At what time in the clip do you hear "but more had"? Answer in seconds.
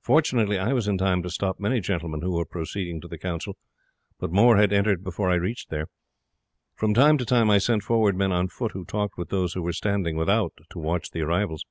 4.18-4.72